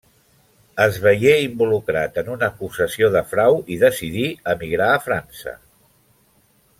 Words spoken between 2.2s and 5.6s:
en una acusació de frau i decidí emigrar a França.